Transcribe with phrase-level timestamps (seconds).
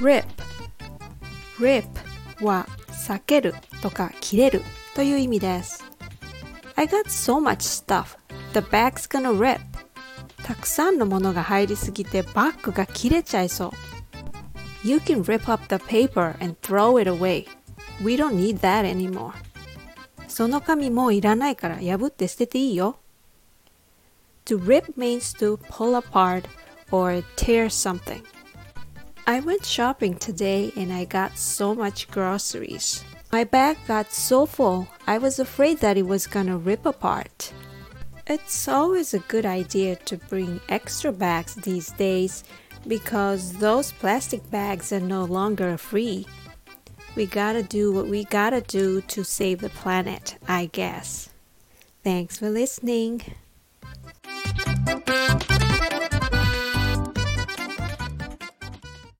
[0.00, 0.24] rip
[1.58, 1.84] rip
[2.44, 4.62] は避けるとか切れる
[4.94, 5.84] という意味です
[6.76, 8.16] I got so much stuff
[8.52, 9.60] the bag's gonna rip
[10.44, 13.70] たくさんのものが入りすぎてバッグが切れちゃいそう
[14.84, 17.46] You can rip up the paper and throw it away
[18.02, 19.32] We don't need that anymore
[20.28, 22.98] その紙もういらないから破って捨てていいよ
[24.46, 26.44] To rip means to pull apart
[26.90, 28.22] or tear something
[29.28, 33.04] I went shopping today and I got so much groceries.
[33.30, 37.52] My bag got so full, I was afraid that it was gonna rip apart.
[38.26, 42.42] It's always a good idea to bring extra bags these days
[42.86, 46.26] because those plastic bags are no longer free.
[47.14, 51.28] We gotta do what we gotta do to save the planet, I guess.
[52.02, 53.20] Thanks for listening.